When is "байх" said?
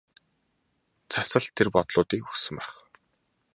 2.59-2.75